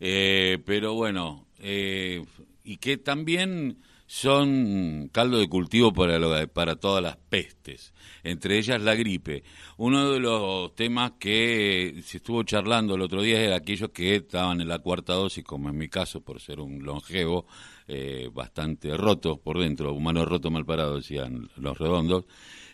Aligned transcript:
Eh, 0.00 0.58
pero 0.64 0.94
bueno, 0.94 1.46
eh, 1.58 2.24
y 2.64 2.76
que 2.76 2.96
también 2.98 3.78
son 4.08 5.10
caldo 5.12 5.38
de 5.38 5.50
cultivo 5.50 5.92
para, 5.92 6.18
lo, 6.18 6.48
para 6.48 6.76
todas 6.76 7.02
las 7.02 7.18
pestes, 7.18 7.92
entre 8.24 8.56
ellas 8.56 8.80
la 8.80 8.94
gripe. 8.94 9.44
Uno 9.76 10.10
de 10.10 10.18
los 10.18 10.74
temas 10.74 11.12
que 11.18 12.00
se 12.02 12.16
estuvo 12.16 12.42
charlando 12.42 12.94
el 12.94 13.02
otro 13.02 13.20
día 13.20 13.38
era 13.38 13.56
aquellos 13.56 13.90
que 13.90 14.16
estaban 14.16 14.62
en 14.62 14.68
la 14.68 14.78
cuarta 14.78 15.12
dosis, 15.12 15.44
como 15.44 15.68
en 15.68 15.76
mi 15.76 15.88
caso, 15.88 16.22
por 16.22 16.40
ser 16.40 16.58
un 16.58 16.82
longevo, 16.82 17.46
eh, 17.86 18.30
bastante 18.32 18.96
rotos 18.96 19.38
por 19.40 19.58
dentro, 19.58 19.92
humano 19.92 20.24
roto 20.24 20.50
mal 20.50 20.64
parado, 20.64 20.96
decían 20.96 21.50
los 21.56 21.76
redondos. 21.76 22.24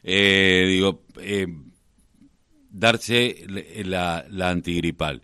Eh, 0.04 0.66
digo, 0.68 1.02
eh, 1.20 1.48
darse 2.70 3.45
la, 3.84 4.25
la 4.30 4.50
antigripal 4.50 5.20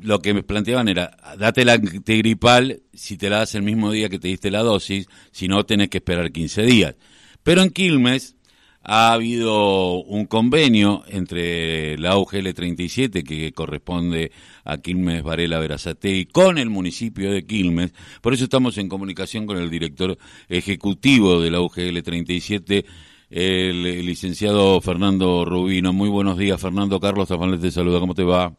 lo 0.00 0.20
que 0.20 0.34
me 0.34 0.42
planteaban 0.42 0.88
era, 0.88 1.16
date 1.38 1.64
la 1.64 1.74
antigripal 1.74 2.82
si 2.92 3.16
te 3.16 3.30
la 3.30 3.38
das 3.38 3.54
el 3.54 3.62
mismo 3.62 3.90
día 3.90 4.08
que 4.08 4.18
te 4.18 4.28
diste 4.28 4.50
la 4.50 4.62
dosis, 4.62 5.06
si 5.30 5.48
no 5.48 5.64
tenés 5.64 5.88
que 5.88 5.98
esperar 5.98 6.32
15 6.32 6.62
días. 6.62 6.94
Pero 7.42 7.62
en 7.62 7.70
Quilmes 7.70 8.36
ha 8.84 9.12
habido 9.12 10.02
un 10.02 10.26
convenio 10.26 11.04
entre 11.06 11.96
la 11.98 12.18
UGL 12.18 12.52
37, 12.52 13.22
que 13.22 13.52
corresponde 13.52 14.32
a 14.64 14.78
Quilmes, 14.78 15.22
Varela, 15.22 15.60
Verazatei, 15.60 16.26
con 16.26 16.58
el 16.58 16.68
municipio 16.68 17.30
de 17.30 17.46
Quilmes. 17.46 17.92
Por 18.20 18.34
eso 18.34 18.44
estamos 18.44 18.78
en 18.78 18.88
comunicación 18.88 19.46
con 19.46 19.58
el 19.58 19.70
director 19.70 20.18
ejecutivo 20.48 21.40
de 21.40 21.50
la 21.50 21.60
UGL 21.60 22.02
37, 22.02 22.84
el, 23.30 23.82
licenciado 24.04 24.80
Fernando 24.80 25.44
Rubino. 25.44 25.92
Muy 25.92 26.08
buenos 26.08 26.36
días, 26.36 26.60
Fernando. 26.60 26.98
Carlos 26.98 27.28
Tafanel 27.28 27.60
te 27.60 27.70
saluda. 27.70 28.00
¿Cómo 28.00 28.14
te 28.14 28.24
va? 28.24 28.52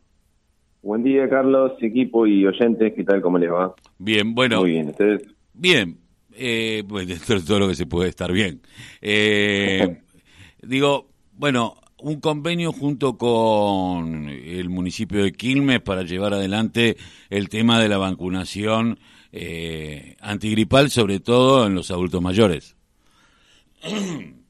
Buen 0.84 1.02
día, 1.02 1.30
Carlos, 1.30 1.72
equipo 1.80 2.28
y 2.28 2.46
oyentes, 2.46 2.92
¿qué 2.94 3.06
tal? 3.06 3.22
¿Cómo 3.22 3.38
les 3.38 3.50
va? 3.50 3.74
Bien, 4.00 4.36
bueno. 4.36 4.60
Muy 4.60 4.72
bien, 4.72 4.90
¿ustedes? 4.90 5.24
Bien, 5.54 5.98
eh, 6.36 6.84
pues 6.86 7.08
dentro 7.08 7.40
de 7.40 7.48
todo 7.48 7.60
lo 7.60 7.68
que 7.70 7.76
se 7.76 7.86
puede 7.86 8.10
estar 8.10 8.34
bien. 8.34 8.60
Eh, 9.02 10.02
digo, 10.62 11.08
bueno, 11.38 11.76
un 12.02 12.20
convenio 12.20 12.74
junto 12.74 13.18
con 13.18 14.28
el 14.28 14.70
municipio 14.70 15.24
de 15.24 15.32
Quilmes 15.32 15.80
para 15.80 16.04
llevar 16.04 16.34
adelante 16.34 16.98
el 17.30 17.48
tema 17.48 17.80
de 17.82 17.88
la 17.88 17.98
vacunación 17.98 19.00
eh, 19.32 20.18
antigripal, 20.20 20.90
sobre 20.90 21.22
todo 21.22 21.66
en 21.66 21.76
los 21.76 21.92
adultos 21.92 22.22
mayores. 22.22 22.76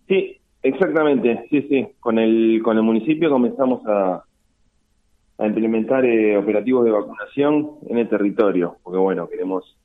Sí, 0.08 0.38
exactamente, 0.64 1.46
sí, 1.52 1.62
sí. 1.70 1.88
Con 2.00 2.18
el, 2.18 2.60
con 2.64 2.76
el 2.78 2.84
municipio 2.84 3.30
comenzamos 3.30 3.86
a, 3.86 4.24
a 5.38 5.48
implementar 5.48 6.06
eh, 6.06 6.38
operativos 6.38 6.86
de 6.86 6.92
vacunación 6.92 7.72
en 7.90 7.98
el 7.98 8.08
territorio, 8.08 8.78
porque 8.84 9.00
bueno, 9.00 9.28
queremos 9.28 9.78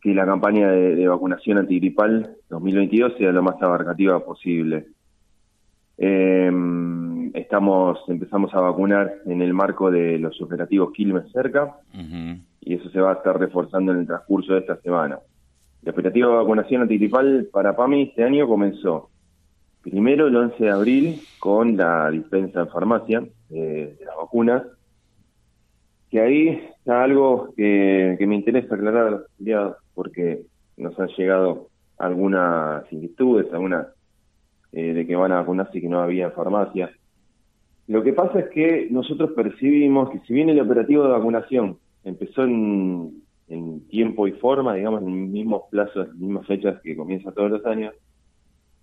que 0.00 0.14
la 0.14 0.24
campaña 0.24 0.70
de, 0.70 1.08
vacunación 1.08 1.58
antigripal 1.58 2.36
2022 2.48 3.14
sea 3.18 3.32
lo 3.32 3.42
más 3.42 3.60
abarcativa 3.60 4.24
posible. 4.24 4.86
Em, 5.98 7.34
estamos 7.34 7.98
empezamos 8.08 8.54
a 8.54 8.60
vacunar 8.60 9.14
en 9.24 9.40
el 9.40 9.54
marco 9.54 9.90
de 9.90 10.18
los 10.18 10.40
operativos 10.42 10.92
Quilmes 10.92 11.32
cerca 11.32 11.74
y 12.60 12.74
eso 12.74 12.90
se 12.90 13.00
va 13.00 13.12
a 13.12 13.14
estar 13.14 13.38
reforzando 13.38 13.92
en 13.92 14.00
el 14.00 14.06
transcurso 14.06 14.52
de 14.52 14.60
esta 14.60 14.76
semana. 14.76 15.18
El 15.82 15.90
operativo 15.90 16.30
de 16.30 16.36
vacunación 16.36 16.82
antigripal 16.82 17.48
para 17.50 17.74
PAMI 17.74 18.02
este 18.02 18.24
año 18.24 18.46
comenzó 18.46 19.10
primero 19.82 20.26
el 20.26 20.36
11 20.36 20.64
de 20.64 20.70
abril 20.70 21.20
con 21.38 21.76
la 21.76 22.10
dispensa 22.10 22.60
en 22.60 22.68
farmacia 22.68 23.24
de 23.48 23.96
las 24.04 24.16
vacunas 24.16 24.62
que 26.10 26.20
ahí 26.20 26.48
está 26.78 27.02
algo 27.02 27.52
que, 27.56 28.16
me 28.20 28.36
interesa 28.36 28.74
aclarar, 28.74 29.26
porque 29.94 30.42
nos 30.76 30.98
han 30.98 31.08
llegado 31.08 31.68
algunas 31.98 32.90
inquietudes, 32.92 33.52
algunas 33.52 33.88
eh, 34.72 34.92
de 34.92 35.06
que 35.06 35.16
van 35.16 35.32
a 35.32 35.40
vacunarse 35.40 35.78
y 35.78 35.80
que 35.80 35.88
no 35.88 36.00
había 36.00 36.30
farmacia. 36.30 36.90
Lo 37.88 38.02
que 38.02 38.12
pasa 38.12 38.40
es 38.40 38.48
que 38.50 38.88
nosotros 38.90 39.30
percibimos 39.32 40.10
que 40.10 40.20
si 40.20 40.34
bien 40.34 40.48
el 40.48 40.60
operativo 40.60 41.04
de 41.04 41.10
vacunación 41.10 41.78
empezó 42.04 42.44
en, 42.44 43.22
tiempo 43.88 44.26
y 44.26 44.32
forma, 44.32 44.74
digamos, 44.74 45.02
en 45.02 45.06
los 45.06 45.28
mismos 45.30 45.62
plazos, 45.70 46.08
las 46.08 46.16
mismas 46.16 46.46
fechas 46.46 46.80
que 46.82 46.96
comienza 46.96 47.30
todos 47.30 47.50
los 47.50 47.64
años, 47.64 47.94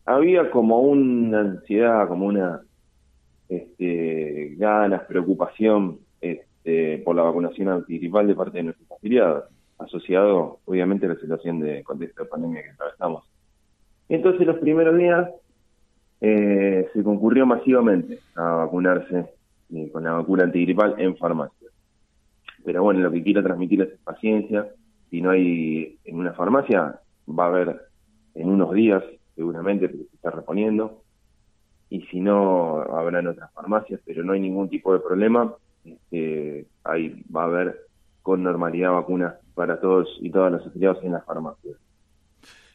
había 0.06 0.50
como 0.50 0.80
una 0.80 1.42
ansiedad, 1.42 2.08
como 2.08 2.28
una 2.28 2.62
este, 3.50 4.56
ganas, 4.58 5.04
preocupación 5.04 6.00
este, 6.22 6.48
eh, 6.66 7.02
por 7.04 7.16
la 7.16 7.24
vacunación 7.24 7.70
antigripal 7.70 8.28
de 8.28 8.36
parte 8.36 8.58
de 8.58 8.64
nuestros 8.64 8.92
afiliados, 8.92 9.46
asociado 9.80 10.60
obviamente 10.66 11.06
a 11.06 11.10
la 11.10 11.16
situación 11.16 11.60
de 11.60 11.84
contexto 11.84 12.24
de 12.24 12.30
pandemia 12.30 12.64
que 12.64 12.70
atravesamos. 12.70 13.26
Entonces 14.10 14.48
los 14.48 14.58
primeros 14.58 14.98
días 14.98 15.30
eh, 16.22 16.88
se 16.94 17.04
concurrió 17.04 17.46
masivamente 17.46 18.20
a 18.36 18.44
vacunarse 18.44 19.26
eh, 19.74 19.90
con 19.92 20.04
la 20.04 20.14
vacuna 20.14 20.46
antigripal 20.46 20.96
en 20.98 21.18
farmacia. 21.18 21.68
Pero 22.64 22.84
bueno, 22.84 23.02
lo 23.02 23.12
que 23.12 23.24
quiero 23.24 23.44
transmitir 23.44 23.82
es 23.82 24.00
paciencia. 24.04 24.68
Si 25.10 25.22
no 25.22 25.32
hay 25.32 26.00
en 26.06 26.16
una 26.16 26.34
farmacia, 26.34 27.00
va 27.28 27.46
a 27.46 27.48
haber 27.48 27.82
en 28.36 28.50
unos 28.50 28.74
días 28.74 29.04
seguramente, 29.36 29.90
porque 29.90 30.06
se 30.06 30.16
está 30.16 30.32
reponiendo. 30.32 31.02
Y 31.90 32.04
si 32.04 32.22
no, 32.22 32.82
habrá 32.82 33.20
en 33.20 33.28
otras 33.28 33.52
farmacias, 33.52 34.00
pero 34.06 34.24
no 34.24 34.34
hay 34.34 34.40
ningún 34.40 34.70
tipo 34.70 34.94
de 34.94 35.00
problema 35.00 35.54
eh, 36.12 36.66
ahí 36.84 37.24
va 37.36 37.44
a 37.44 37.46
haber 37.46 37.82
con 38.22 38.44
normalidad 38.44 38.92
vacunas 38.94 39.36
para 39.54 39.80
todos 39.80 40.18
y 40.22 40.30
todas 40.30 40.52
los 40.52 40.66
afiliados 40.66 41.04
en 41.04 41.14
las 41.14 41.26
farmacias. 41.26 41.76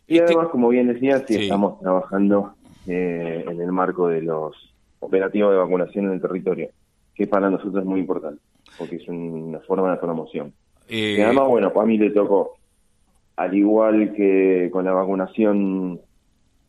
Y 0.07 0.19
además, 0.19 0.49
como 0.49 0.69
bien 0.69 0.89
decía, 0.89 1.25
sí, 1.27 1.37
estamos 1.37 1.81
trabajando 1.81 2.55
eh, 2.87 3.45
en 3.47 3.61
el 3.61 3.73
marco 3.73 4.09
de 4.09 4.23
los 4.23 4.57
operativos 5.01 5.53
de 5.53 5.59
vacunación 5.59 6.07
en 6.07 6.13
el 6.13 6.21
territorio, 6.21 6.71
que 7.15 7.27
para 7.27 7.51
nosotros 7.51 7.83
es 7.83 7.85
muy 7.85 8.01
importante, 8.01 8.41
porque 8.79 8.97
es 8.97 9.09
una 9.09 9.61
forma 9.61 9.91
de 9.91 9.99
promoción. 9.99 10.53
Eh... 10.89 11.17
Y 11.19 11.21
además, 11.21 11.49
bueno, 11.49 11.73
pues 11.73 11.85
a 11.85 11.87
mí 11.87 11.99
le 11.99 12.11
tocó, 12.11 12.57
al 13.37 13.55
igual 13.55 14.15
que 14.15 14.71
con 14.73 14.85
la 14.85 14.93
vacunación 14.93 16.01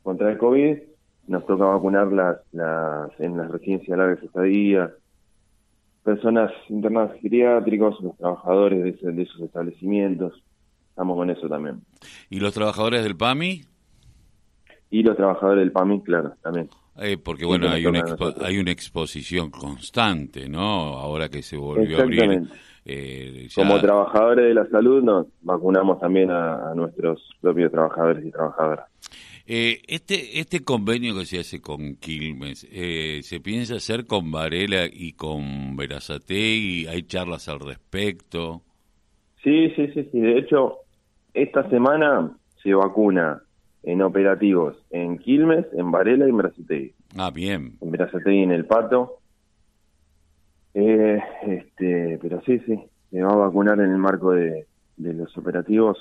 contra 0.04 0.32
el 0.32 0.38
COVID, 0.38 0.78
nos 1.28 1.46
toca 1.46 1.66
vacunar 1.66 2.12
las, 2.12 2.38
las 2.52 3.18
en 3.20 3.38
las 3.38 3.50
residencias 3.52 3.98
largas 3.98 4.24
estadías, 4.24 4.92
personas 6.10 6.52
internadas 6.70 7.12
geriátricos, 7.22 8.00
los 8.02 8.18
trabajadores 8.18 9.00
de, 9.00 9.22
esos 9.22 9.42
establecimientos. 9.42 10.34
Estamos 10.90 11.16
con 11.16 11.30
eso 11.30 11.48
también. 11.48 11.82
¿Y 12.32 12.40
los 12.40 12.52
trabajadores 12.54 13.04
del 13.04 13.16
PAMI? 13.16 13.62
Y 14.90 15.04
los 15.04 15.16
trabajadores 15.16 15.60
del 15.60 15.72
PAMI, 15.72 16.02
claro, 16.02 16.34
también. 16.42 16.68
Eh, 16.98 17.18
porque 17.24 17.46
bueno, 17.46 17.70
hay 17.70 17.86
una, 17.86 18.04
hay 18.42 18.58
una 18.58 18.72
exposición 18.72 19.52
constante, 19.52 20.50
¿no? 20.50 20.98
Ahora 20.98 21.30
que 21.30 21.44
se 21.44 21.56
volvió 21.56 22.00
a 22.00 22.02
abrir. 22.02 22.42
Eh, 22.86 23.48
Como 23.54 23.80
trabajadores 23.80 24.46
de 24.46 24.54
la 24.56 24.66
salud 24.68 25.04
nos 25.04 25.28
vacunamos 25.42 26.00
también 26.00 26.32
a 26.32 26.74
nuestros 26.76 27.22
propios 27.40 27.72
trabajadores 27.72 28.26
y 28.26 28.32
trabajadoras. 28.32 28.89
Eh, 29.52 29.82
este, 29.88 30.40
este 30.40 30.64
convenio 30.64 31.18
que 31.18 31.26
se 31.26 31.40
hace 31.40 31.60
con 31.60 31.96
Quilmes, 31.96 32.68
eh, 32.72 33.22
¿se 33.24 33.40
piensa 33.40 33.78
hacer 33.78 34.06
con 34.06 34.30
Varela 34.30 34.86
y 34.86 35.14
con 35.14 35.76
Verazategui? 35.76 36.86
¿Hay 36.86 37.02
charlas 37.02 37.50
al 37.50 37.60
respecto? 37.60 38.62
Sí, 39.44 39.72
sí, 39.72 39.88
sí, 39.88 40.08
sí. 40.12 40.20
De 40.20 40.38
hecho, 40.38 40.82
esta 41.34 41.68
semana 41.72 42.32
se 42.62 42.76
vacuna 42.76 43.42
en 43.82 44.04
operativos 44.04 44.78
en 44.92 45.18
Quilmes, 45.18 45.66
en 45.74 45.90
Varela 45.90 46.28
y 46.28 46.30
en 46.30 46.38
Verazategui. 46.38 46.94
Ah, 47.18 47.32
bien. 47.32 47.76
En 47.82 47.90
Verazategui 47.90 48.44
en 48.44 48.52
El 48.52 48.66
Pato. 48.66 49.18
Eh, 50.76 51.20
este, 51.48 52.20
pero 52.22 52.40
sí, 52.46 52.60
sí, 52.68 52.80
se 53.10 53.24
va 53.24 53.34
a 53.34 53.48
vacunar 53.48 53.80
en 53.80 53.90
el 53.90 53.98
marco 53.98 54.32
de, 54.32 54.68
de 54.98 55.14
los 55.16 55.36
operativos 55.36 55.98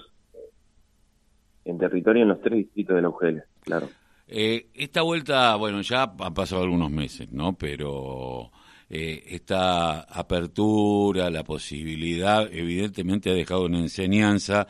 en 1.71 1.79
territorio 1.79 2.23
en 2.23 2.29
los 2.29 2.41
tres 2.41 2.59
distritos 2.59 2.97
de 2.97 3.03
la 3.03 3.09
UGL, 3.09 3.43
claro. 3.65 3.89
Eh, 4.27 4.69
esta 4.75 5.03
vuelta, 5.03 5.57
bueno, 5.57 5.81
ya 5.81 6.03
han 6.19 6.35
pasado 6.35 6.63
algunos 6.63 6.91
meses, 6.91 7.33
¿no? 7.33 7.55
Pero 7.55 8.51
eh, 8.91 9.25
esta 9.29 10.01
apertura, 10.01 11.31
la 11.31 11.45
posibilidad, 11.45 12.47
evidentemente 12.53 13.31
ha 13.31 13.35
dejado 13.35 13.65
una 13.65 13.79
enseñanza 13.79 14.67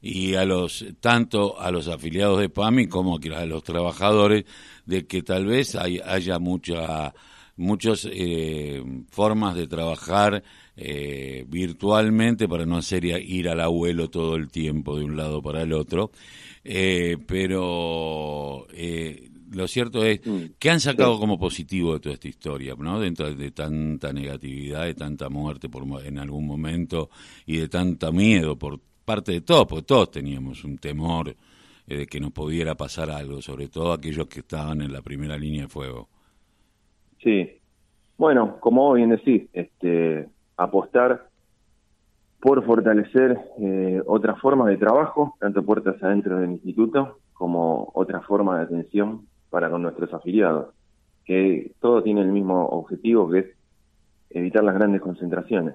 y 0.00 0.34
a 0.34 0.44
los 0.44 0.84
tanto 1.00 1.60
a 1.60 1.70
los 1.70 1.88
afiliados 1.88 2.40
de 2.40 2.48
PAMI 2.48 2.86
como 2.86 3.18
a 3.18 3.46
los 3.46 3.62
trabajadores 3.62 4.44
de 4.86 5.06
que 5.06 5.22
tal 5.22 5.46
vez 5.46 5.74
haya 5.76 6.38
mucha 6.38 7.12
muchas 7.56 8.08
eh, 8.10 8.82
formas 9.10 9.54
de 9.54 9.66
trabajar 9.66 10.42
eh, 10.82 11.44
virtualmente 11.46 12.48
para 12.48 12.64
no 12.64 12.78
hacer 12.78 13.04
ir 13.04 13.50
al 13.50 13.60
abuelo 13.60 14.08
todo 14.08 14.36
el 14.36 14.48
tiempo 14.48 14.98
de 14.98 15.04
un 15.04 15.16
lado 15.16 15.42
para 15.42 15.60
el 15.62 15.74
otro, 15.74 16.10
eh, 16.64 17.18
pero 17.26 18.66
lo 19.52 19.66
cierto 19.66 20.04
es 20.04 20.24
mm. 20.24 20.54
que 20.58 20.70
han 20.70 20.80
sacado 20.80 21.18
como 21.18 21.38
positivo 21.38 21.94
de 21.94 22.00
toda 22.00 22.14
esta 22.14 22.28
historia, 22.28 22.74
¿no? 22.78 23.00
Dentro 23.00 23.34
de 23.34 23.50
tanta 23.50 24.12
negatividad, 24.12 24.84
de 24.84 24.94
tanta 24.94 25.28
muerte 25.28 25.68
por 25.68 25.84
en 26.04 26.18
algún 26.18 26.46
momento 26.46 27.10
y 27.46 27.58
de 27.58 27.68
tanta 27.68 28.10
miedo 28.10 28.56
por 28.56 28.80
parte 29.04 29.32
de 29.32 29.40
todos, 29.40 29.66
porque 29.66 29.84
todos 29.84 30.10
teníamos 30.10 30.64
un 30.64 30.78
temor 30.78 31.34
eh, 31.86 31.96
de 31.96 32.06
que 32.06 32.20
nos 32.20 32.32
pudiera 32.32 32.74
pasar 32.74 33.10
algo, 33.10 33.42
sobre 33.42 33.68
todo 33.68 33.92
aquellos 33.92 34.26
que 34.28 34.40
estaban 34.40 34.82
en 34.82 34.92
la 34.92 35.02
primera 35.02 35.36
línea 35.36 35.62
de 35.62 35.68
fuego. 35.68 36.08
Sí. 37.22 37.50
Bueno, 38.16 38.58
como 38.60 38.92
bien 38.92 39.10
decís, 39.10 39.48
este, 39.52 40.09
apostar 40.60 41.28
por 42.40 42.64
fortalecer 42.64 43.38
eh, 43.58 44.02
otras 44.06 44.38
formas 44.40 44.68
de 44.68 44.76
trabajo, 44.76 45.36
tanto 45.40 45.64
puertas 45.64 46.02
adentro 46.02 46.38
del 46.38 46.52
instituto 46.52 47.18
como 47.32 47.90
otra 47.94 48.20
forma 48.20 48.58
de 48.58 48.64
atención 48.64 49.26
para 49.50 49.70
con 49.70 49.82
nuestros 49.82 50.12
afiliados, 50.12 50.74
que 51.24 51.72
todo 51.80 52.02
tiene 52.02 52.20
el 52.20 52.28
mismo 52.28 52.66
objetivo, 52.66 53.28
que 53.30 53.38
es 53.38 53.46
evitar 54.30 54.62
las 54.62 54.74
grandes 54.74 55.00
concentraciones. 55.00 55.74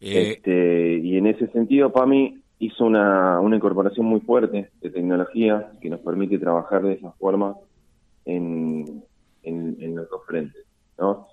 Eh, 0.00 0.32
este, 0.32 0.98
y 0.98 1.16
en 1.16 1.26
ese 1.26 1.48
sentido, 1.48 1.92
PAMI 1.92 2.40
hizo 2.60 2.84
una, 2.84 3.40
una 3.40 3.56
incorporación 3.56 4.06
muy 4.06 4.20
fuerte 4.20 4.70
de 4.80 4.90
tecnología 4.90 5.72
que 5.80 5.90
nos 5.90 6.00
permite 6.00 6.38
trabajar 6.38 6.82
de 6.82 6.94
esa 6.94 7.10
forma 7.12 7.56
en, 8.24 9.02
en, 9.42 9.76
en 9.80 9.96
los 9.96 10.08
dos 10.08 10.24
frentes. 10.26 10.64
¿no? 10.98 11.26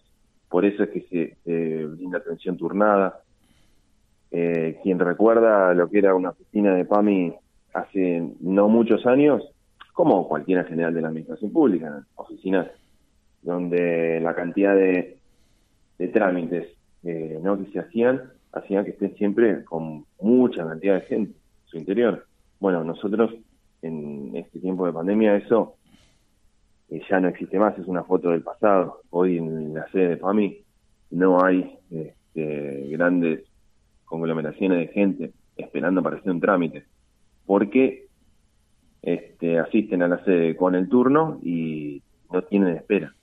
Por 0.49 0.65
eso 0.65 0.83
es 0.83 0.89
que 0.89 1.35
se, 1.43 1.85
brinda 1.85 2.19
atención 2.19 2.57
turnada. 2.57 3.21
Eh, 4.31 4.79
quien 4.83 4.99
recuerda 4.99 5.73
lo 5.73 5.89
que 5.89 5.99
era 5.99 6.13
una 6.15 6.29
oficina 6.29 6.75
de 6.75 6.85
PAMI 6.85 7.33
hace 7.73 8.29
no 8.41 8.67
muchos 8.67 9.05
años, 9.05 9.43
como 9.93 10.27
cualquiera 10.27 10.63
general 10.65 10.93
de 10.93 11.01
la 11.01 11.07
administración 11.07 11.51
pública, 11.51 12.05
oficinas 12.15 12.67
donde 13.41 14.19
la 14.21 14.35
cantidad 14.35 14.75
de, 14.75 15.17
trámites 16.13 16.67
eh, 17.03 17.39
¿no? 17.41 17.57
que 17.57 17.71
se 17.71 17.79
hacían 17.79 18.21
hacían 18.57 18.85
que 18.85 18.91
estén 18.91 19.15
siempre 19.15 19.63
con 19.63 20.05
mucha 20.21 20.65
cantidad 20.65 20.95
de 20.95 21.01
gente 21.01 21.31
en 21.31 21.69
su 21.69 21.77
interior. 21.77 22.25
Bueno, 22.59 22.83
nosotros 22.83 23.33
en 23.81 24.35
este 24.35 24.59
tiempo 24.59 24.85
de 24.85 24.93
pandemia 24.93 25.35
eso 25.35 25.76
ya 26.89 27.19
no 27.19 27.27
existe 27.27 27.59
más, 27.59 27.77
es 27.77 27.87
una 27.87 28.03
foto 28.03 28.29
del 28.29 28.43
pasado. 28.43 29.01
Hoy 29.09 29.37
en 29.37 29.73
la 29.73 29.87
sede 29.91 30.09
de 30.09 30.17
PAMI 30.17 30.63
no 31.11 31.43
hay 31.43 31.77
este, 31.91 32.87
grandes 32.89 33.43
conglomeraciones 34.05 34.79
de 34.79 34.93
gente 34.93 35.31
esperando 35.57 36.01
para 36.01 36.17
hacer 36.17 36.31
un 36.31 36.39
trámite 36.39 36.85
porque 37.45 38.07
este, 39.01 39.57
asisten 39.57 40.03
a 40.03 40.07
la 40.07 40.23
sede 40.23 40.55
con 40.55 40.75
el 40.75 40.87
turno 40.87 41.39
y 41.41 42.03
no 42.31 42.43
tienen 42.43 42.75
espera. 42.75 43.13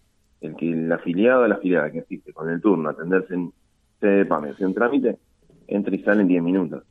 El 0.40 0.56
que 0.56 0.70
el 0.70 0.90
afiliado 0.90 1.44
a 1.44 1.48
la 1.48 1.54
afiliada 1.56 1.90
que 1.90 2.00
asiste 2.00 2.32
con 2.32 2.50
el 2.50 2.60
turno 2.60 2.88
a 2.88 2.92
atenderse 2.92 3.34
en 3.34 3.52
sede 4.00 4.18
de 4.18 4.26
PAME, 4.26 4.50
hace 4.50 4.66
un 4.66 4.74
trámite, 4.74 5.18
entra 5.68 5.94
y 5.94 6.02
sale 6.02 6.22
en 6.22 6.28
10 6.28 6.42
minutos. 6.42 6.84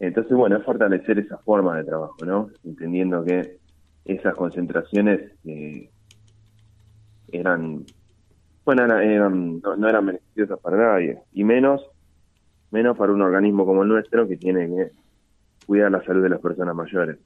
Entonces, 0.00 0.36
bueno, 0.36 0.56
es 0.56 0.64
fortalecer 0.64 1.18
esa 1.18 1.38
forma 1.38 1.76
de 1.76 1.84
trabajo, 1.84 2.24
¿no? 2.24 2.50
Entendiendo 2.64 3.24
que 3.24 3.58
esas 4.08 4.34
concentraciones 4.34 5.32
eh, 5.44 5.90
eran, 7.30 7.84
bueno, 8.64 8.82
eran, 9.00 9.60
no, 9.60 9.88
eran 9.88 10.06
beneficiosas 10.06 10.58
para 10.60 10.76
nadie, 10.76 11.18
y 11.32 11.44
menos, 11.44 11.82
menos 12.70 12.96
para 12.96 13.12
un 13.12 13.22
organismo 13.22 13.66
como 13.66 13.82
el 13.82 13.88
nuestro 13.88 14.26
que 14.26 14.36
tiene 14.36 14.66
que 14.66 14.90
cuidar 15.66 15.92
la 15.92 16.02
salud 16.04 16.22
de 16.22 16.30
las 16.30 16.40
personas 16.40 16.74
mayores. 16.74 17.18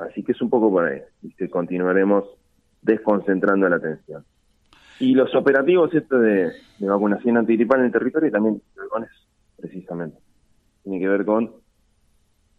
Así 0.00 0.22
que 0.22 0.32
es 0.32 0.40
un 0.40 0.48
poco 0.48 0.70
por 0.70 0.86
ahí. 0.86 1.00
Y 1.22 1.32
que 1.32 1.50
continuaremos 1.50 2.24
desconcentrando 2.82 3.68
la 3.68 3.76
atención. 3.76 4.24
Y 5.00 5.14
los 5.14 5.34
operativos 5.34 5.92
estos 5.94 6.22
de, 6.22 6.52
vacunación 6.80 7.36
antigripal 7.36 7.80
en 7.80 7.86
el 7.86 7.92
territorio 7.92 8.30
también 8.30 8.60
tienen 8.60 8.74
que 8.74 8.80
ver 8.80 8.88
con 8.88 9.04
eso, 9.04 9.26
precisamente. 9.56 10.18
Tiene 10.82 11.00
que 11.00 11.08
ver 11.08 11.24
con 11.24 11.52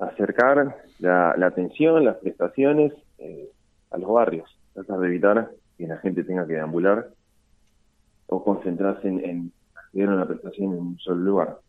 acercar 0.01 0.83
la, 0.99 1.31
atención, 1.31 2.03
las 2.03 2.17
prestaciones 2.17 2.93
eh, 3.19 3.49
a 3.91 3.97
los 3.97 4.11
barrios, 4.11 4.49
tratar 4.73 4.99
de 4.99 5.07
evitar 5.07 5.51
que 5.77 5.87
la 5.87 5.97
gente 5.97 6.23
tenga 6.23 6.45
que 6.45 6.53
deambular 6.53 7.09
o 8.27 8.43
concentrarse 8.43 9.07
en, 9.07 9.51
en 9.93 10.09
una 10.09 10.25
prestación 10.25 10.73
en 10.73 10.79
un 10.79 10.99
solo 10.99 11.21
lugar. 11.21 11.59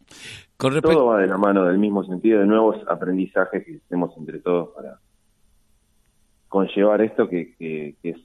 Todo 0.58 1.06
va 1.06 1.20
de 1.20 1.26
la 1.26 1.38
mano 1.38 1.64
del 1.64 1.78
mismo 1.78 2.04
sentido 2.04 2.40
de 2.40 2.46
nuevos 2.46 2.76
aprendizajes 2.88 3.64
que 3.64 3.80
hacemos 3.84 4.16
entre 4.16 4.38
todos 4.38 4.70
para 4.70 4.98
conllevar 6.48 7.00
esto 7.02 7.28
que, 7.28 7.54
que, 7.56 7.96
es, 8.02 8.16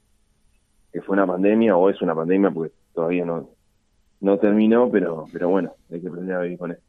que 0.92 1.02
fue 1.02 1.14
una 1.14 1.26
pandemia 1.26 1.76
o 1.76 1.90
es 1.90 2.02
una 2.02 2.14
pandemia 2.14 2.52
porque 2.52 2.74
todavía 2.94 3.26
no, 3.26 3.50
no 4.20 4.38
terminó, 4.38 4.90
pero, 4.92 5.26
pero 5.32 5.50
bueno, 5.50 5.74
hay 5.92 6.00
que 6.00 6.10
aprender 6.10 6.36
a 6.36 6.42
vivir 6.42 6.60
con 6.60 6.72
esto. 6.72 6.84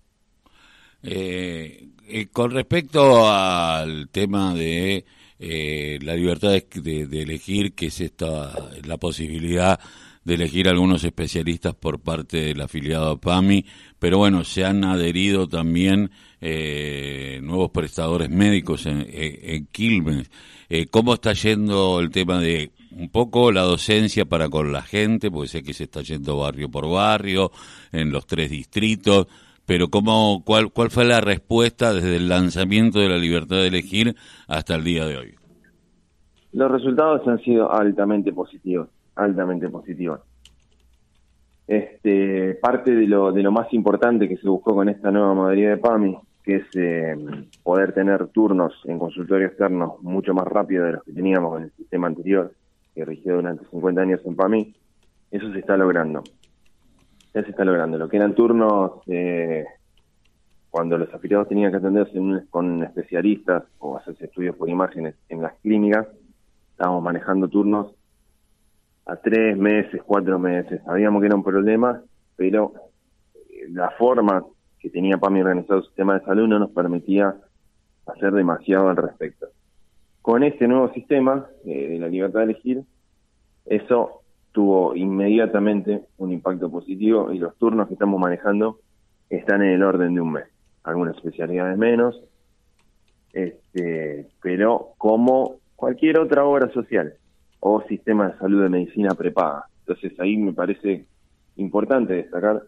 Eh, 1.02 1.88
eh, 2.06 2.26
con 2.32 2.50
respecto 2.50 3.30
al 3.30 4.08
tema 4.10 4.54
de 4.54 5.04
eh, 5.38 5.98
la 6.02 6.14
libertad 6.14 6.50
de, 6.50 7.06
de, 7.06 7.22
elegir, 7.22 7.74
que 7.74 7.86
es 7.86 8.00
esta 8.00 8.52
la 8.84 8.96
posibilidad 8.96 9.78
de 10.24 10.34
elegir 10.34 10.68
algunos 10.68 11.04
especialistas 11.04 11.74
por 11.74 12.00
parte 12.00 12.38
del 12.38 12.60
afiliado 12.60 13.18
PAMI, 13.18 13.64
pero 13.98 14.18
bueno, 14.18 14.44
se 14.44 14.64
han 14.64 14.84
adherido 14.84 15.48
también 15.48 16.10
eh, 16.40 17.40
nuevos 17.42 17.70
prestadores 17.70 18.28
médicos 18.28 18.86
en, 18.86 19.06
en 19.10 19.66
Quilmes. 19.66 20.30
Eh, 20.68 20.86
¿Cómo 20.86 21.14
está 21.14 21.32
yendo 21.32 21.98
el 22.00 22.10
tema 22.10 22.40
de 22.40 22.72
un 22.90 23.08
poco 23.08 23.52
la 23.52 23.62
docencia 23.62 24.26
para 24.26 24.48
con 24.48 24.72
la 24.72 24.82
gente? 24.82 25.30
Porque 25.30 25.48
sé 25.48 25.62
que 25.62 25.72
se 25.72 25.84
está 25.84 26.02
yendo 26.02 26.36
barrio 26.36 26.70
por 26.70 26.88
barrio, 26.90 27.50
en 27.90 28.10
los 28.10 28.26
tres 28.26 28.50
distritos, 28.50 29.28
pero 29.68 29.88
¿cómo, 29.88 30.42
cuál, 30.44 30.72
¿cuál 30.72 30.90
fue 30.90 31.04
la 31.04 31.20
respuesta 31.20 31.92
desde 31.92 32.16
el 32.16 32.28
lanzamiento 32.28 32.98
de 32.98 33.08
la 33.08 33.18
libertad 33.18 33.56
de 33.56 33.68
elegir 33.68 34.16
hasta 34.48 34.74
el 34.74 34.82
día 34.82 35.06
de 35.06 35.18
hoy? 35.18 35.34
Los 36.52 36.72
resultados 36.72 37.28
han 37.28 37.38
sido 37.40 37.70
altamente 37.70 38.32
positivos 38.32 38.88
altamente 39.18 39.68
positiva. 39.68 40.20
Este, 41.66 42.54
parte 42.54 42.94
de 42.94 43.06
lo, 43.06 43.30
de 43.32 43.42
lo 43.42 43.52
más 43.52 43.72
importante 43.74 44.28
que 44.28 44.38
se 44.38 44.48
buscó 44.48 44.74
con 44.74 44.88
esta 44.88 45.10
nueva 45.10 45.34
modalidad 45.34 45.72
de 45.72 45.76
PAMI, 45.76 46.18
que 46.42 46.56
es 46.56 46.66
eh, 46.76 47.14
poder 47.62 47.92
tener 47.92 48.28
turnos 48.28 48.72
en 48.84 48.98
consultorio 48.98 49.48
externo 49.48 49.98
mucho 50.00 50.32
más 50.32 50.46
rápido 50.46 50.86
de 50.86 50.92
los 50.92 51.04
que 51.04 51.12
teníamos 51.12 51.52
con 51.52 51.64
el 51.64 51.72
sistema 51.72 52.06
anterior, 52.06 52.52
que 52.94 53.04
rigió 53.04 53.36
durante 53.36 53.66
50 53.66 54.00
años 54.00 54.20
en 54.24 54.36
PAMI, 54.36 54.74
eso 55.30 55.52
se 55.52 55.58
está 55.58 55.76
logrando. 55.76 56.22
Ya 57.38 57.44
se 57.44 57.50
está 57.50 57.64
logrando. 57.64 57.98
Lo 57.98 58.08
que 58.08 58.16
eran 58.16 58.34
turnos 58.34 59.00
eh, 59.06 59.64
cuando 60.70 60.98
los 60.98 61.14
afiliados 61.14 61.46
tenían 61.46 61.70
que 61.70 61.76
atenderse 61.76 62.18
con 62.50 62.82
especialistas 62.82 63.62
o 63.78 63.96
hacerse 63.96 64.24
estudios 64.24 64.56
por 64.56 64.68
imágenes 64.68 65.14
en 65.28 65.42
las 65.42 65.54
clínicas, 65.60 66.08
estábamos 66.72 67.00
manejando 67.00 67.46
turnos 67.46 67.94
a 69.06 69.14
tres 69.14 69.56
meses, 69.56 70.02
cuatro 70.04 70.40
meses. 70.40 70.82
Sabíamos 70.84 71.20
que 71.20 71.26
era 71.26 71.36
un 71.36 71.44
problema, 71.44 72.02
pero 72.34 72.72
eh, 73.36 73.68
la 73.70 73.90
forma 73.90 74.44
que 74.80 74.90
tenía 74.90 75.16
PAMI 75.16 75.42
organizado 75.42 75.78
el 75.78 75.86
sistema 75.86 76.18
de 76.18 76.24
salud 76.24 76.48
no 76.48 76.58
nos 76.58 76.72
permitía 76.72 77.36
hacer 78.06 78.32
demasiado 78.32 78.88
al 78.88 78.96
respecto. 78.96 79.46
Con 80.22 80.42
este 80.42 80.66
nuevo 80.66 80.92
sistema 80.92 81.46
eh, 81.64 81.86
de 81.86 81.98
la 82.00 82.08
libertad 82.08 82.40
de 82.40 82.46
elegir, 82.46 82.82
eso 83.64 84.22
tuvo 84.58 84.96
inmediatamente 84.96 86.02
un 86.16 86.32
impacto 86.32 86.68
positivo 86.68 87.32
y 87.32 87.38
los 87.38 87.56
turnos 87.58 87.86
que 87.86 87.94
estamos 87.94 88.18
manejando 88.18 88.80
están 89.30 89.62
en 89.62 89.68
el 89.68 89.84
orden 89.84 90.16
de 90.16 90.20
un 90.20 90.32
mes. 90.32 90.46
Algunas 90.82 91.14
especialidades 91.14 91.78
menos, 91.78 92.20
este, 93.32 94.26
pero 94.42 94.94
como 94.98 95.60
cualquier 95.76 96.18
otra 96.18 96.44
obra 96.44 96.72
social 96.72 97.14
o 97.60 97.82
sistema 97.82 98.30
de 98.30 98.38
salud 98.38 98.60
de 98.64 98.68
medicina 98.68 99.14
prepaga. 99.14 99.66
Entonces 99.86 100.18
ahí 100.18 100.36
me 100.36 100.52
parece 100.52 101.04
importante 101.54 102.14
destacar 102.14 102.64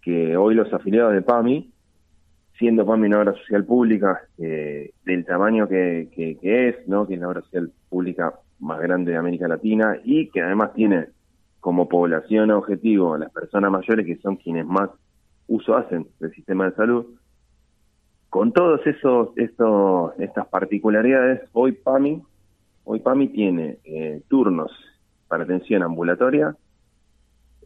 que 0.00 0.36
hoy 0.36 0.54
los 0.54 0.72
afiliados 0.72 1.14
de 1.14 1.22
PAMI, 1.22 1.68
siendo 2.60 2.86
PAMI 2.86 3.08
una 3.08 3.22
obra 3.22 3.32
social 3.32 3.64
pública 3.64 4.20
eh, 4.38 4.92
del 5.04 5.24
tamaño 5.24 5.66
que, 5.66 6.10
que, 6.14 6.68
es, 6.68 6.86
¿no? 6.86 7.08
que 7.08 7.14
es 7.14 7.20
la 7.20 7.26
obra 7.26 7.40
social 7.40 7.72
pública 7.88 8.34
más 8.60 8.80
grande 8.80 9.12
de 9.12 9.18
América 9.18 9.48
Latina 9.48 9.98
y 10.04 10.28
que 10.30 10.42
además 10.42 10.72
tiene 10.74 11.06
como 11.60 11.88
población 11.88 12.50
objetivo 12.50 13.14
a 13.14 13.18
las 13.18 13.30
personas 13.30 13.70
mayores 13.70 14.06
que 14.06 14.16
son 14.16 14.36
quienes 14.36 14.66
más 14.66 14.90
uso 15.46 15.76
hacen 15.76 16.06
del 16.20 16.32
sistema 16.32 16.66
de 16.66 16.76
salud. 16.76 17.06
Con 18.30 18.52
todos 18.52 18.86
esos, 18.86 19.30
esos 19.36 20.12
estas 20.18 20.46
particularidades, 20.48 21.48
hoy 21.52 21.72
PAMI 21.72 22.22
Hoy 22.90 23.00
PAMI 23.00 23.28
tiene 23.28 23.80
eh, 23.84 24.22
turnos 24.28 24.72
para 25.28 25.44
atención 25.44 25.82
ambulatoria 25.82 26.56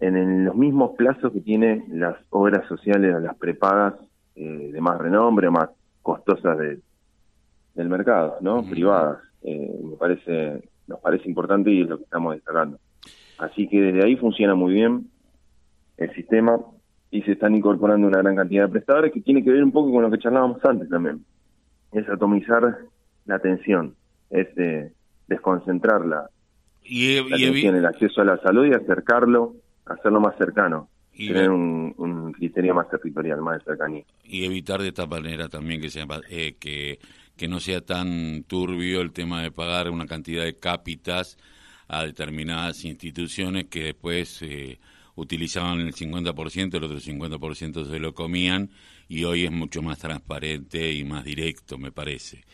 en, 0.00 0.44
los 0.44 0.56
mismos 0.56 0.96
plazos 0.96 1.32
que 1.32 1.40
tiene 1.40 1.84
las 1.90 2.16
obras 2.30 2.66
sociales 2.66 3.14
o 3.14 3.20
las 3.20 3.36
prepagas 3.36 3.94
eh, 4.34 4.70
de 4.72 4.80
más 4.80 4.98
renombre, 4.98 5.48
más 5.48 5.70
costosas 6.02 6.58
del 6.58 7.88
mercado, 7.88 8.38
¿no? 8.40 8.64
Privadas. 8.68 9.18
eh, 9.44 9.80
me 9.84 9.94
parece, 9.94 10.68
nos 10.92 11.00
parece 11.00 11.28
importante 11.28 11.70
y 11.70 11.82
es 11.82 11.88
lo 11.88 11.98
que 11.98 12.04
estamos 12.04 12.34
destacando. 12.34 12.78
Así 13.38 13.66
que 13.66 13.80
desde 13.80 14.04
ahí 14.04 14.16
funciona 14.16 14.54
muy 14.54 14.74
bien 14.74 15.08
el 15.96 16.14
sistema 16.14 16.60
y 17.10 17.22
se 17.22 17.32
están 17.32 17.54
incorporando 17.54 18.06
una 18.06 18.18
gran 18.18 18.36
cantidad 18.36 18.66
de 18.66 18.72
prestadores 18.72 19.12
que 19.12 19.20
tiene 19.20 19.42
que 19.42 19.50
ver 19.50 19.64
un 19.64 19.72
poco 19.72 19.90
con 19.90 20.02
lo 20.02 20.10
que 20.10 20.18
charlábamos 20.18 20.64
antes 20.64 20.88
también. 20.88 21.24
Es 21.92 22.08
atomizar 22.08 22.78
la 23.24 23.34
atención, 23.34 23.94
es 24.30 24.48
desconcentrarla, 25.26 26.28
y, 26.84 27.16
el 27.16 27.86
acceso 27.86 28.22
a 28.22 28.24
la 28.24 28.38
salud 28.38 28.66
y 28.66 28.74
acercarlo, 28.74 29.54
hacerlo 29.86 30.20
más 30.20 30.36
cercano. 30.36 30.88
Tener 31.16 31.50
un, 31.50 32.32
criterio 32.32 32.74
más 32.74 32.88
territorial, 32.88 33.40
más 33.40 33.58
de 33.58 33.64
cercanía. 33.64 34.04
Y 34.24 34.44
evitar 34.44 34.80
de 34.80 34.88
esta 34.88 35.06
manera 35.06 35.48
también 35.48 35.80
que, 35.80 35.90
sea, 35.90 36.06
eh, 36.30 36.56
que, 36.58 36.98
que 37.42 37.48
no 37.48 37.58
sea 37.58 37.80
tan 37.80 38.44
turbio 38.44 39.00
el 39.00 39.10
tema 39.10 39.42
de 39.42 39.50
pagar 39.50 39.90
una 39.90 40.06
cantidad 40.06 40.44
de 40.44 40.60
cápitas 40.60 41.36
a 41.88 42.04
determinadas 42.04 42.84
instituciones 42.84 43.64
que 43.64 43.82
después 43.82 44.40
eh, 44.42 44.78
utilizaban 45.16 45.80
el 45.80 45.92
50%, 45.92 46.76
el 46.76 46.84
otro 46.84 46.98
50% 46.98 47.90
se 47.90 47.98
lo 47.98 48.14
comían 48.14 48.70
y 49.08 49.24
hoy 49.24 49.44
es 49.44 49.50
mucho 49.50 49.82
más 49.82 49.98
transparente 49.98 50.92
y 50.92 51.02
más 51.02 51.24
directo, 51.24 51.78
me 51.78 51.90
parece. 51.90 52.44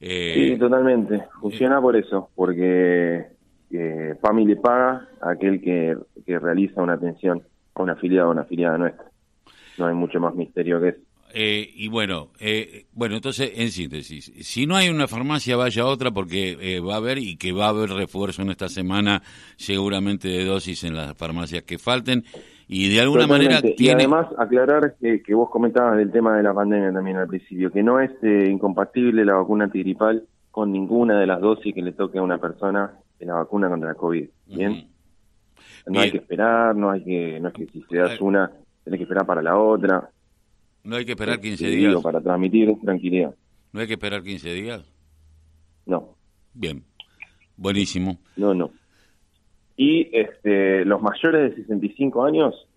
Eh, 0.00 0.52
sí, 0.52 0.56
totalmente. 0.60 1.24
Funciona 1.40 1.80
por 1.80 1.96
eso, 1.96 2.30
porque 2.36 3.26
eh, 3.72 4.14
PAMI 4.20 4.46
le 4.46 4.54
paga 4.54 5.08
a 5.22 5.30
aquel 5.30 5.60
que, 5.60 5.96
que 6.24 6.38
realiza 6.38 6.80
una 6.80 6.92
atención 6.92 7.42
a 7.74 7.82
una 7.82 7.94
afiliada 7.94 8.28
o 8.28 8.30
una 8.30 8.42
afiliada 8.42 8.78
nuestra. 8.78 9.06
No 9.76 9.86
hay 9.88 9.94
mucho 9.96 10.20
más 10.20 10.36
misterio 10.36 10.80
que 10.80 10.90
eso. 10.90 11.00
Eh, 11.32 11.70
y 11.74 11.88
bueno, 11.88 12.28
eh, 12.40 12.86
bueno, 12.92 13.16
entonces, 13.16 13.52
en 13.56 13.70
síntesis, 13.70 14.32
si 14.40 14.66
no 14.66 14.76
hay 14.76 14.88
una 14.88 15.06
farmacia, 15.06 15.56
vaya 15.56 15.82
a 15.82 15.86
otra 15.86 16.10
porque 16.10 16.56
eh, 16.60 16.80
va 16.80 16.94
a 16.94 16.96
haber 16.96 17.18
y 17.18 17.36
que 17.36 17.52
va 17.52 17.66
a 17.66 17.68
haber 17.70 17.90
refuerzo 17.90 18.42
en 18.42 18.50
esta 18.50 18.68
semana, 18.68 19.22
seguramente 19.56 20.28
de 20.28 20.44
dosis 20.44 20.84
en 20.84 20.96
las 20.96 21.16
farmacias 21.16 21.62
que 21.62 21.78
falten. 21.78 22.24
Y 22.68 22.92
de 22.92 23.00
alguna 23.00 23.26
manera. 23.26 23.60
Y 23.62 23.88
además, 23.90 24.26
aclarar 24.38 24.96
que, 25.00 25.22
que, 25.22 25.34
vos 25.34 25.50
comentabas 25.50 25.96
del 25.96 26.10
tema 26.10 26.36
de 26.36 26.42
la 26.42 26.52
pandemia 26.52 26.92
también 26.92 27.16
al 27.16 27.28
principio, 27.28 27.70
que 27.70 27.82
no 27.82 28.00
es 28.00 28.10
incompatible 28.22 29.24
la 29.24 29.34
vacuna 29.34 29.64
antigripal 29.64 30.24
con 30.50 30.72
ninguna 30.72 31.20
de 31.20 31.26
las 31.26 31.40
dosis 31.40 31.74
que 31.74 31.82
le 31.82 31.92
toque 31.92 32.18
a 32.18 32.22
una 32.22 32.38
persona 32.38 32.92
de 33.18 33.26
la 33.26 33.34
vacuna 33.34 33.68
contra 33.68 33.90
la 33.90 33.94
COVID. 33.94 34.28
¿Bien? 34.46 34.88
No 35.86 36.00
hay 36.00 36.10
que 36.10 36.18
esperar, 36.18 36.74
no 36.74 36.90
hay 36.90 37.04
que, 37.04 37.38
no 37.40 37.48
es 37.48 37.54
que 37.54 37.66
si 37.66 37.82
se 37.82 37.98
das 37.98 38.20
una, 38.20 38.50
tenés 38.82 38.98
que 38.98 39.04
esperar 39.04 39.26
para 39.26 39.42
la 39.42 39.56
otra. 39.56 40.10
No 40.86 40.94
hay 40.94 41.04
que 41.04 41.12
esperar 41.12 41.40
15 41.40 41.66
días. 41.66 42.00
para 42.00 42.20
transmitir 42.20 42.72
tranquilidad. 42.80 43.34
¿No 43.72 43.80
hay 43.80 43.88
que 43.88 43.94
esperar 43.94 44.22
15 44.22 44.54
días? 44.54 44.82
No. 45.84 46.16
Bien. 46.54 46.84
Buenísimo. 47.56 48.18
No, 48.36 48.54
no. 48.54 48.70
Y 49.76 50.08
este, 50.16 50.84
los 50.84 51.02
mayores 51.02 51.50
de 51.50 51.62
65 51.62 52.24
años 52.24 52.68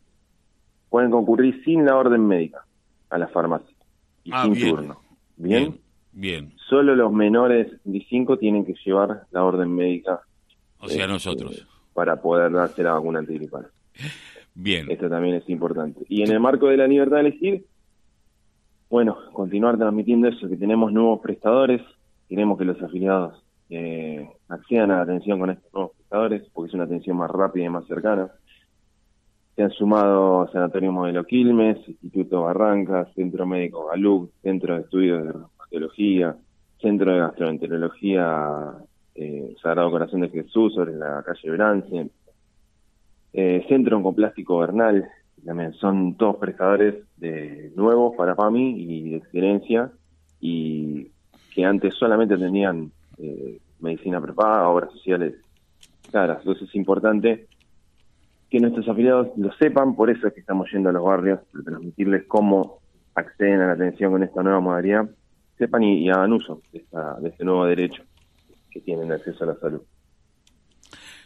pueden 0.90 1.12
concurrir 1.12 1.64
sin 1.64 1.86
la 1.86 1.96
orden 1.96 2.26
médica 2.26 2.66
a 3.12 3.20
la 3.20 3.28
farmacia 3.28 3.76
y 4.24 4.32
ah, 4.34 4.44
sin 4.44 4.60
turno. 4.60 5.00
¿Bien? 5.38 5.80
Bien. 6.12 6.54
Solo 6.68 6.96
los 6.96 7.14
menores 7.14 7.68
de 7.68 7.78
65 7.78 8.38
tienen 8.40 8.66
que 8.66 8.74
llevar 8.84 9.28
la 9.30 9.44
orden 9.44 9.74
médica. 9.74 10.22
O 10.80 10.88
sea, 10.88 11.04
este, 11.04 11.08
nosotros. 11.08 11.68
Para 11.94 12.20
poder 12.20 12.52
darse 12.52 12.82
la 12.82 12.94
vacuna 12.94 13.20
antigripal. 13.20 13.68
Bien. 14.56 14.90
Esto 14.90 15.10
también 15.10 15.36
es 15.36 15.48
importante. 15.48 16.04
Y 16.10 16.24
en 16.24 16.32
el 16.32 16.40
marco 16.40 16.68
de 16.70 16.78
la 16.78 16.88
libertad 16.88 17.18
de 17.18 17.22
elegir, 17.22 17.66
bueno, 18.90 19.18
continuar 19.34 19.78
transmitiendo 19.78 20.28
eso, 20.28 20.50
que 20.50 20.58
tenemos 20.58 20.92
nuevos 20.92 21.20
prestadores, 21.20 21.82
queremos 22.28 22.58
que 22.58 22.66
los 22.66 22.82
afiliados 22.82 23.44
eh, 23.70 24.28
accedan 24.48 24.92
a 24.92 24.98
la 24.98 25.02
atención 25.04 25.40
con 25.40 25.52
estos 25.52 25.72
nuevos 25.74 25.92
prestadores, 25.96 26.44
porque 26.54 26.70
es 26.70 26.74
una 26.74 26.86
atención 26.86 27.18
más 27.18 27.30
rápida 27.30 27.66
y 27.66 27.70
más 27.70 27.86
cercana. 27.86 28.32
Se 29.56 29.64
han 29.64 29.72
sumado 29.72 30.50
Sanatorio 30.52 30.92
Modelo 30.92 31.26
Quilmes, 31.26 31.78
Instituto 31.88 32.44
Barrancas, 32.44 33.14
Centro 33.14 33.46
Médico 33.46 33.88
Galuc, 33.88 34.32
Centro 34.42 34.76
de 34.76 34.82
Estudios 34.82 35.24
de 35.24 35.32
Reumatología, 35.34 36.36
Centro 36.82 37.12
de 37.12 37.20
Gastroenterología 37.20 38.74
eh, 39.16 39.54
Sagrado 39.62 39.92
Corazón 39.92 40.22
de 40.22 40.30
Jesús 40.30 40.74
sobre 40.74 40.94
la 40.94 41.22
calle 41.24 41.52
Brance, 41.52 42.10
eh, 43.34 43.66
Centro 43.68 43.98
Oncoplástico 43.98 44.60
Bernal, 44.60 45.10
son 45.80 46.16
todos 46.16 46.38
prestadores 46.38 46.96
de 47.18 47.72
nuevos 47.76 48.16
para 48.16 48.36
PAMI 48.36 48.76
y 48.78 49.10
de 49.12 49.18
excelencia 49.18 49.92
y 50.40 51.12
que 51.54 51.66
antes 51.66 51.96
solamente 51.96 52.38
tenían 52.38 52.92
eh, 53.18 53.60
medicina 53.80 54.22
prepaga, 54.22 54.70
obras 54.70 54.92
sociales 54.92 55.36
caras. 56.12 56.40
Entonces 56.40 56.70
es 56.70 56.76
importante 56.76 57.48
que 58.50 58.60
nuestros 58.60 58.88
afiliados 58.88 59.30
lo 59.38 59.52
sepan, 59.54 59.96
por 59.96 60.10
eso 60.10 60.28
es 60.28 60.34
que 60.34 60.40
estamos 60.40 60.70
yendo 60.72 60.90
a 60.90 60.94
los 60.94 61.04
barrios, 61.04 61.40
para 61.52 61.64
transmitirles 61.64 62.26
cómo 62.26 62.80
acceden 63.14 63.62
a 63.62 63.68
la 63.68 63.74
atención 63.74 64.12
con 64.12 64.24
esta 64.24 64.42
nueva 64.42 64.60
modalidad, 64.60 65.10
sepan 65.58 65.84
y, 65.84 66.10
hagan 66.10 66.34
uso 66.34 66.62
de, 66.72 66.84
de 67.22 67.30
este 67.30 67.44
nuevo 67.44 67.66
derecho 67.66 68.04
que 68.72 68.82
tienen 68.82 69.12
acceso 69.12 69.44
a 69.44 69.48
la 69.48 69.56
salud. 69.56 69.82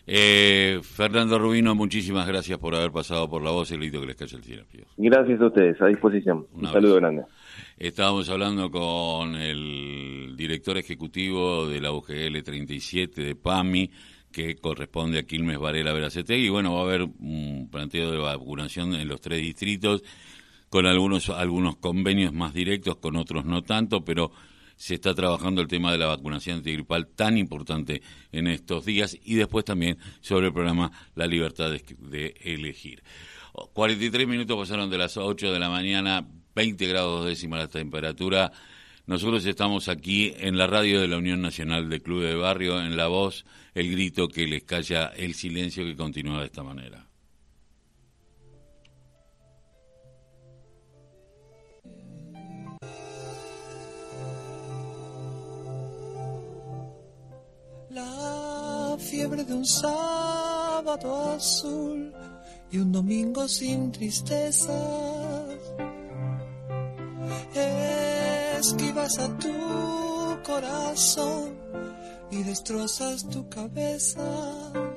Eh, 0.06 0.80
Fernando 0.84 1.40
Rubino, 1.40 1.76
muchísimas 1.76 2.28
gracias 2.28 2.60
por 2.60 2.76
haber 2.76 2.92
pasado 2.92 3.30
por 3.30 3.42
la 3.42 3.52
voz 3.52 3.72
y 3.72 3.76
el 3.76 3.92
que 3.92 4.06
les 4.06 4.16
cae 4.16 4.28
el 4.34 4.44
cielo. 4.44 4.64
Gracias 4.98 5.40
a 5.40 5.48
ustedes, 5.48 5.82
a 5.82 5.88
disposición. 5.88 6.46
Un, 6.54 6.66
saludo 6.66 6.96
grande. 6.96 7.24
Estábamos 7.78 8.30
hablando 8.30 8.70
con 8.70 9.36
el 9.36 10.36
director 10.36 10.78
ejecutivo 10.78 11.68
de 11.68 11.80
la 11.80 11.92
UGL 11.94 12.44
37 12.44 13.22
de 13.22 13.36
PAMI, 13.36 13.90
que 14.32 14.56
corresponde 14.56 15.20
a 15.20 15.24
Quilmes 15.24 15.58
Varela 15.58 15.94
Veracetegui. 15.94 16.48
Y 16.48 16.50
bueno, 16.50 16.74
va 16.74 16.82
a 16.82 16.84
haber 16.84 17.04
un 17.04 17.70
planteo 17.72 18.12
de 18.12 18.18
vacunación 18.18 18.96
en 18.96 19.08
los 19.08 19.22
tres 19.22 19.40
distritos, 19.40 20.04
con 20.70 20.86
algunos, 20.86 21.30
algunos 21.30 21.78
convenios 21.78 22.34
más 22.34 22.54
directos, 22.54 22.98
con 22.98 23.16
otros 23.16 23.46
no 23.46 23.62
tanto, 23.62 24.04
pero 24.04 24.32
se 24.76 24.96
está 24.96 25.14
trabajando 25.14 25.62
el 25.62 25.68
tema 25.68 25.92
de 25.92 25.98
la 25.98 26.08
vacunación 26.08 26.58
antigripal 26.58 27.08
tan 27.08 27.38
importante 27.38 28.02
en 28.32 28.48
estos 28.48 28.86
días 28.86 29.18
y 29.24 29.36
después 29.36 29.66
también 29.66 29.98
sobre 30.22 30.48
el 30.48 30.54
programa 30.54 30.92
La 31.16 31.28
Libertad 31.28 31.72
de, 31.72 32.34
Elegir. 32.42 33.04
43 33.74 34.28
minutos 34.28 34.58
pasaron 34.58 34.90
de 34.90 34.98
las 34.98 35.18
8 35.18 35.52
de 35.52 35.60
la 35.60 35.70
mañana, 35.70 36.28
20 36.56 36.88
grados 36.88 37.26
décima 37.26 37.58
la 37.58 37.68
temperatura. 37.68 38.52
Nosotros 39.06 39.46
estamos 39.46 39.90
aquí 39.90 40.34
en 40.38 40.58
la 40.58 40.66
radio 40.66 41.02
de 41.02 41.08
la 41.08 41.18
Unión 41.18 41.42
Nacional 41.42 41.90
de 41.90 42.02
Club 42.02 42.24
de 42.24 42.36
Barrio, 42.36 42.82
en 42.82 42.98
la 42.98 43.08
voz, 43.08 43.46
el 43.76 43.92
grito 43.92 44.28
que 44.28 44.48
les 44.48 44.64
calla 44.64 45.08
el 45.08 45.34
silencio 45.34 45.84
que 45.86 45.96
continúa 45.96 46.40
de 46.40 46.46
esta 46.46 46.64
manera. 46.64 47.13
Fiebre 59.24 59.46
de 59.46 59.54
un 59.54 59.66
sábado 59.66 61.32
azul 61.32 62.14
y 62.70 62.78
un 62.78 62.92
domingo 62.92 63.48
sin 63.48 63.90
tristezas. 63.90 64.68
Esquivas 68.60 69.18
a 69.20 69.38
tu 69.38 69.54
corazón 70.44 71.56
y 72.32 72.44
destrozas 72.44 73.26
tu 73.30 73.48
cabeza. 73.48 74.63